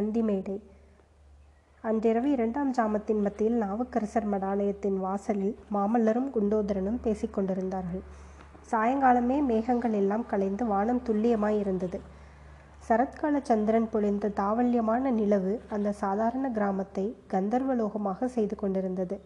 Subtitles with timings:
[0.00, 0.60] நந்திமேடை
[1.80, 8.02] அன்றிரவு இரண்டாம் ஜாமத்தின் மத்தியில் நாவுக்கரசர் மடாலயத்தின் வாசலில் மாமல்லரும் குண்டோதரனும் பேசிக் கொண்டிருந்தார்கள்.
[8.70, 12.00] சாயங்காலமே மேகங்கள் எல்லாம் கலைந்து வானம் துல்லியமாய் இருந்தது
[12.88, 19.20] சரத்கால சந்திரன் பொழிந்த தாவல்யமான நிலவு அந்த சாதாரண கிராமத்தை கந்தர்வலோகமாக செய்து கொண்டிருந்தது.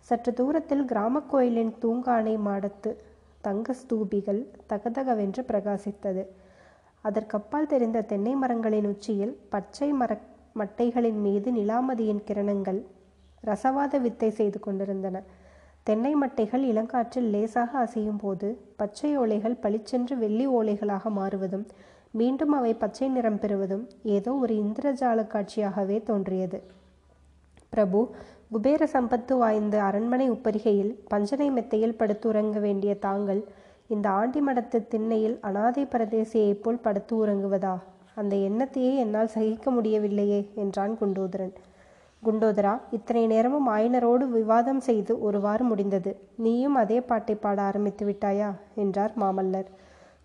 [0.00, 2.92] சற்று தூரத்தில் கிராமக் கோயிலின் தூங்கானை மாடத்து
[3.40, 6.24] தங்க ஸ்தூபிகள் தகதகவென்று பிரகாசித்தது.
[7.04, 10.12] அதற்கப்பால் தெரிந்த தென்னை மரங்களின் உச்சியில் பச்சை மர
[10.56, 12.80] மட்டைகளின் மீது நிலாமதியின் கிரணங்கள்
[13.44, 15.22] ரசவாத வித்தை செய்து கொண்டிருந்தன.
[15.86, 21.66] தென்னை மட்டைகள் இளங்காற்றில் லேசாக அசையும் போது பச்சை ஓலைகள் பளிச்சென்று வெள்ளி ஓலைகளாக மாறுவதும்
[22.10, 23.84] மீண்டும் அவை பச்சை நிறம் பெறுவதும்
[24.16, 26.58] ஏதோ ஒரு இந்திரஜால காட்சியாகவே தோன்றியது.
[27.70, 28.00] பிரபு
[28.50, 33.42] குபேர சம்பத்து வாய்ந்த அரண்மனை உப்பரிகையில் பஞ்சனை மெத்தையில் படுத்துறங்க வேண்டிய தாங்கள்
[33.90, 37.72] இந்த ஆண்டி மடத்து திண்ணையில் அனாதை பரதேசியைப் போல் படுத்து உறங்குவதா?
[38.14, 41.52] அந்த எண்ணத்தையே என்னால் சகிக்க முடியவில்லையே என்றான் குண்டோதரன்.
[42.22, 46.12] குண்டோதரா இத்தனை நேரமும் ஆயனரோடு விவாதம் செய்து ஒருவாறு முடிந்தது.
[46.36, 48.50] நீயும் அதே பாட்டை பாட ஆரம்பித்து விட்டாயா?
[48.74, 49.68] என்றார் மாமல்லர்.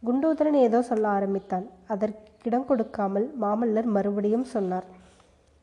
[0.04, 1.66] குண்டோதரன் ஏதோ சொல்ல ஆரம்பித்தான்.
[1.88, 4.88] அதற்கிடம் கொடுக்காமல் மாமல்லர் மறுபடியும் சொன்னார்.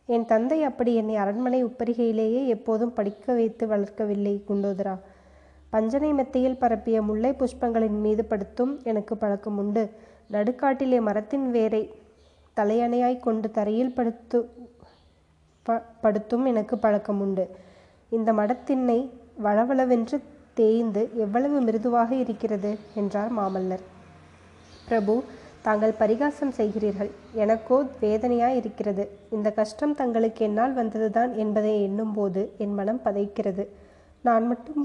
[0.09, 4.97] என் தந்தை அப்படி என்னை அரண்மனை உப்பரிகையிலேயே எப்போதும் படிக்க வைத்து வளர்க்கவில்லை குண்டோதரா.
[5.73, 9.85] பஞ்சனை மெத்தையில் பரப்பிய முல்லை புஷ்பங்களின் மீது படுத்தும் எனக்கு பழக்கம் உண்டு.
[10.35, 11.83] நடுக்காட்டிலே மரத்தின் வேரை
[12.57, 14.39] தலையணையாய் கொண்டு தரையில் படுத்து
[15.67, 17.45] ப படுத்தும் எனக்கு பழக்கம் உண்டு.
[18.17, 18.99] இந்த மடத்திண்ணை
[19.47, 20.17] வளவளவென்று
[20.59, 23.85] தேய்ந்து எவ்வளவு மிருதுவாக இருக்கிறது என்றார் மாமல்லர்.
[24.89, 25.15] பிரபு
[25.67, 27.11] தாங்கள் பரிகாசம் செய்கிறீர்கள்.
[27.43, 29.05] எனக்கோ வேதனையாய் இருக்கிறது
[29.37, 33.67] இந்த கஷ்டம் தங்களுக்கு என்னால் வந்ததுதான் என்பதை எண்ணும்போது என் மனம் பதைக்கிறது.
[34.29, 34.85] நான் மட்டும்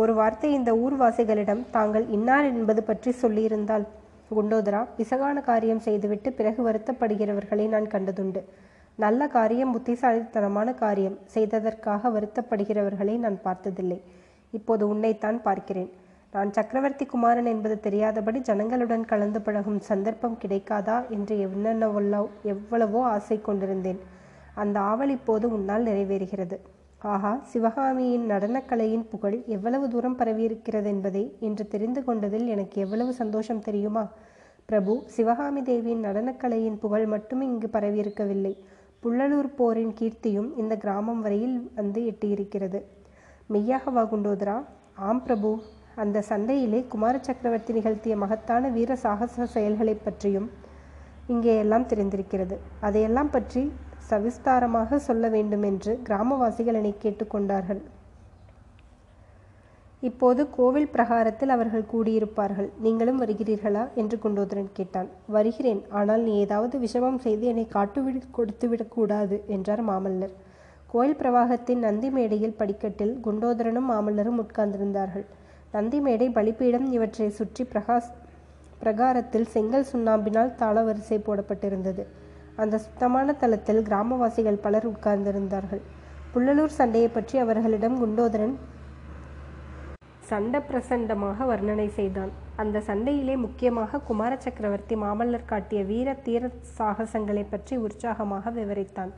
[0.00, 3.84] ஒரு வார்த்தை இந்த ஊர்வாசிகளிடம் தாங்கள் இன்னார் என்பது பற்றி சொல்லியிருந்தால்
[4.30, 8.40] குண்டோதரா பிசகான காரியம் செய்துவிட்டு பிறகு வருத்தப்படுகிறவர்களை நான் கண்டதுண்டு.
[8.98, 13.98] நல்ல காரியம் புத்திசாலித்தனமான காரியம் செய்ததற்காக வருத்தப்படுகிறவர்களை நான் பார்த்ததில்லை.
[14.52, 15.90] இப்போது உன்னைத்தான் பார்க்கிறேன்.
[16.32, 22.22] நான் சக்கரவர்த்தி குமாரன் என்பது தெரியாதபடி ஜனங்களுடன் கலந்து பழகும் சந்தர்ப்பம் கிடைக்காதா என்று என்னென்னவெல்லோ
[22.54, 24.00] எவ்வளவோ ஆசை கொண்டிருந்தேன்.
[24.62, 26.58] அந்த ஆவல் இப்போது உன்னால் நிறைவேறுகிறது.
[26.98, 34.08] ஆஹா சிவகாமியின் நடனக்கலையின் புகழ் எவ்வளவு தூரம் பரவியிருக்கிறது என்பதை இன்று தெரிந்து கொண்டதில் எனக்கு எவ்வளவு சந்தோஷம் தெரியுமா?
[34.64, 38.56] பிரபு சிவகாமி தேவியின் நடனக்கலையின் புகழ் மட்டும் இங்கு பரவியிருக்கவில்லை.
[39.02, 42.82] புள்ளலூர் போரின் கீர்த்தியும் இந்த கிராமம் வரையில் வந்து எட்டியிருக்கிறது.
[43.52, 44.64] மெய்யாகவா குண்டோதரா.
[44.94, 45.60] ஆம் பிரபு
[45.94, 50.50] அந்த சண்டையிலே குமார சக்கரவர்த்தி நிகழ்த்திய மகத்தான வீர சாகச செயல்களைப் பற்றியும்
[51.26, 52.56] இங்கே எல்லாம் தெரிந்திருக்கிறது.
[52.80, 53.72] அதையெல்லாம் பற்றி
[54.10, 57.80] சவிஸ்தாரமாக சொல்ல வேண்டும் என்று கிராமவாசிகள் என்னை கேட்டுக்கொண்டார்கள்.
[60.02, 62.68] இப்போது கோவில் பிரகாரத்தில் அவர்கள் கூடியிருப்பார்கள்.
[62.84, 63.84] நீங்களும் வருகிறீர்களா?
[63.94, 65.08] என்று குண்டோதரன் கேட்டான்.
[65.36, 65.80] வருகிறேன்.
[65.90, 70.34] ஆனால் நீ ஏதாவது விஷமம் செய்து என்னை காட்டுவிடு கொடுத்துவிடக்கூடாது என்றார் மாமல்லர்.
[70.92, 75.26] கோயில் பிரவாகத்தின் நந்தி மேடையில் படிக்கட்டில் குண்டோதரனும் மாமல்லரும் உட்கார்ந்திருந்தார்கள்.
[75.72, 78.10] நந்தி மேடை பலிப்பீடம் இவற்றை சுற்றி பிரகாஸ்
[78.82, 82.04] பிரகாரத்தில் செங்கல் சுண்ணாம்பினால் தாளவரிசை போடப்பட்டிருந்தது.
[82.62, 85.82] அந்த சுத்தமான தளத்தில் கிராமவாசிகள் பலர் உட்கார்ந்திருந்தார்கள்.
[86.32, 88.56] புள்ளலூர் சண்டையை பற்றி அவர்களிடம் குண்டோதரன்
[90.30, 92.32] சண்ட பிரசண்டமாக வர்ணனை செய்தான்.
[92.62, 99.12] அந்த சண்டையிலே முக்கியமாக குமார சக்கரவர்த்தி மாமல்லர் காட்டிய வீர தீர சாகசங்களை பற்றி உற்சாகமாக விவரித்தான்.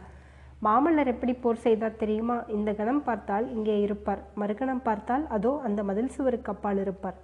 [0.67, 2.37] மாமல்லர் எப்படி போர் செய்தார் தெரியுமா?
[2.57, 4.23] இந்த கணம் பார்த்தால் இங்கே இருப்பார்.
[4.41, 7.19] மறுகணம் பார்த்தால் அதோ அந்த மதில் சுவருக்கு அப்பால் இருப்பார்.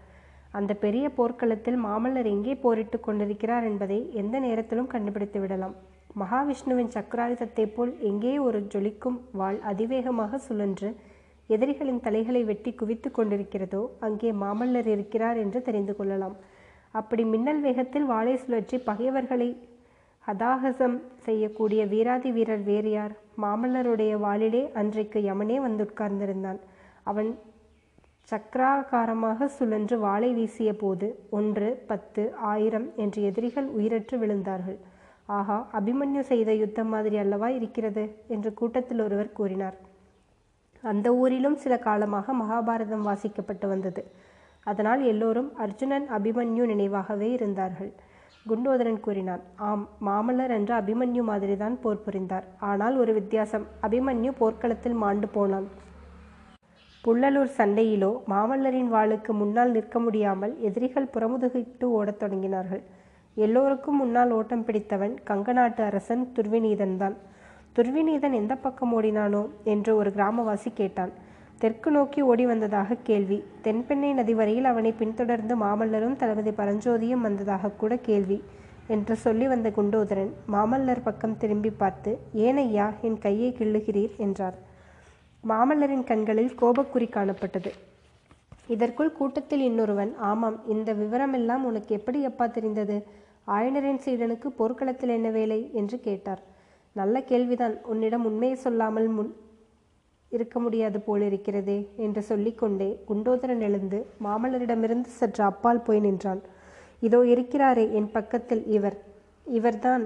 [0.58, 5.76] அந்த பெரிய போர்க்களத்தில் மாமல்லர் எங்கே போரிட்டு கொண்டிருக்கிறார் என்பதை எந்த நேரத்திலும் கண்டுபிடித்து விடலாம்.
[6.20, 10.88] மகாவிஷ்ணுவின் சக்கராயுதத்தைப் போல் எங்கே ஒரு ஜொலிக்கும் வாள் அதிவேகமாக சுழன்று
[11.50, 16.36] எதிரிகளின் தலைகளை வெட்டி குவித்து கொண்டிருக்கிறதோ அங்கே மாமல்லர் இருக்கிறார் என்று தெரிந்து கொள்ளலாம்.
[17.00, 19.48] அப்படி மின்னல் வேகத்தில் வாளை சுழற்றி பகைவர்களை
[20.24, 23.14] ஹதாகசம் செய்யக்கூடிய வீராதி வீரர் வேறு யார்?
[23.42, 26.60] மாமல்லருடைய வாளிலே அன்றைக்கு யமனே வந்து உட்கார்ந்திருந்தான்.
[27.10, 27.30] அவன்
[28.28, 32.22] சக்கராகாரமாக சுழன்று வாளை வீசிய போது ஒன்று பத்து
[32.52, 34.78] ஆயிரம் என்று எதிரிகள் உயிரற்று விழுந்தார்கள்.
[35.28, 38.04] ஆஹா அபிமன்யு செய்த யுத்தம் மாதிரி அல்லவா இருக்கிறது?
[38.28, 39.76] என்று கூட்டத்தில் ஒருவர் கூறினார்.
[40.82, 44.02] அந்த ஊரிலும் சில காலமாக மகாபாரதம் வாசிக்கப்பட்டு வந்தது.
[44.66, 47.92] அதனால் எல்லோரும் அர்ஜுனன் அபிமன்யு நினைவாகவே இருந்தார்கள்.
[48.48, 52.44] குண்டோதரன் கூறினான் ஆம் மாமல்லர் என்ற அபிமன்யு மாதிரிதான் போர் புரிந்தார்.
[52.58, 55.68] ஆனால் ஒரு வித்தியாசம் அபிமன்யு போர்க்களத்தில் மாண்டு போனான்.
[57.04, 62.82] புள்ளலூர் சண்டையிலோ மாமல்லரின் வாளுக்கு முன்னால் நிற்க முடியாமல் எதிரிகள் புறமுதுகிட்டு ஓடத் தொடங்கினார்கள்.
[63.34, 67.14] எல்லோருக்கும் முன்னால் ஓட்டம் பிடித்தவன் கங்க நாட்டு அரசன் துர்விநீதன்தான்.
[67.76, 71.12] துர்விநீதன் எந்த பக்கம் ஓடினானோ என்று ஒரு கிராமவாசி கேட்டான்.
[71.58, 73.44] தெற்கு நோக்கி ஓடி வந்ததாக கேள்வி.
[73.64, 78.42] தென்பெண்ணை நதி வரையில் அவனை பின்தொடர்ந்து மாமல்லரும் தளபதி பரஞ்சோதியும் வந்ததாக கூட கேள்வி
[78.86, 84.16] என்று சொல்லி வந்த குண்டோதரன் மாமல்லர் பக்கம் திரும்பி பார்த்து ஏனையா என் கையை கிள்ளுகிறீர்?
[84.16, 84.54] என்றார்.
[85.48, 87.72] மாமல்லரின் கண்களில் கோபக்குறி காணப்பட்டது.
[88.66, 90.14] இதற்குள் கூட்டத்தில் இன்னொருவன்.
[90.16, 93.22] ஆமாம் இந்த விவரமெல்லாம் உனக்கு எப்படி எப்பா தெரிந்தது?
[93.46, 95.70] ஆயனரின் சீடனுக்கு போர்க்களத்தில் என்ன வேலை?
[95.72, 96.42] என்று கேட்டார்.
[96.92, 97.74] நல்ல கேள்விதான்.
[97.84, 99.36] உன்னிடம் உண்மையை சொல்லாமல் முன்
[100.30, 106.40] இருக்க முடியாது போலிருக்கிறதே என்று சொல்லிக்கொண்டே குண்டோதரன் எழுந்து மாமல்லரிடமிருந்து சற்று அப்பால் போய் நின்றான்.
[107.00, 108.98] இதோ இருக்கிறாரே என் பக்கத்தில் இவர்.
[109.44, 110.04] இவர்தான்.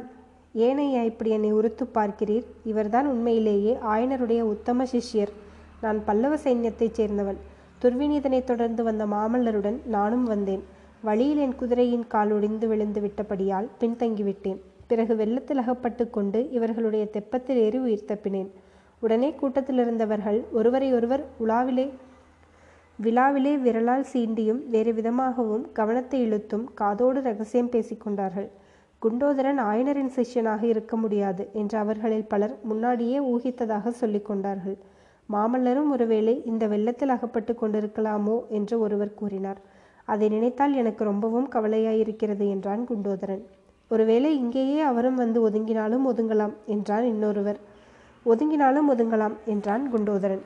[0.54, 2.44] ஏனையா இப்படி என்னை உறுத்து பார்க்கிறீர்?
[2.64, 5.32] இவர்தான் உண்மையிலேயே ஆயனருடைய உத்தம சிஷ்யர்.
[5.80, 7.36] நான் பல்லவ சைன்யத்தைச் சேர்ந்தவன்.
[7.82, 10.76] துர்விநீதனை தொடர்ந்து வந்த மாமல்லருடன் நானும் வந்தேன்.
[11.06, 14.56] வழியில் என் குதிரையின் கால் ஒடிந்து விழுந்து விட்டபடியால் பின்தங்கிவிட்டேன்
[14.86, 18.48] பிறகு வெள்ளத்தில் அகப்பட்டு கொண்டு இவர்களுடைய தெப்பத்தில் ஏறி உயிர் தப்பினேன்.
[19.02, 21.86] உடனே கூட்டத்தில் இருந்தவர்கள் ஒருவரை ஒருவர் உலாவிலே
[22.98, 28.48] விழாவிலே விரலால் சீண்டியும் வேறு விதமாகவும் கவனத்தை இழுத்தும் காதோடு ரகசியம் பேசிக்கொண்டார்கள்
[29.02, 34.78] குண்டோதரன் ஆயனரின் சிஷ்யனாக இருக்க முடியாது என்று அவர்களில் பலர் முன்னாடியே ஊகித்ததாக சொல்லிக் கொண்டார்கள்.
[35.28, 39.60] மாமல்லரும் ஒருவேளை இந்த வெள்ளத்தில் அகப்பட்டு கொண்டிருக்கலாமோ என்று ஒருவர் கூறினார்.
[40.08, 43.42] அதை நினைத்தால் எனக்கு ரொம்பவும் கவலையாயிருக்கிறது என்றான் குண்டோதரன்.
[43.90, 47.60] ஒருவேளை இங்கேயே அவரும் வந்து ஒதுங்கினாலும் ஒதுங்கலாம் என்றான் இன்னொருவர்.
[48.26, 50.42] ஒதுங்கினாலும் ஒதுங்கலாம் என்றான் குண்டோதரன்.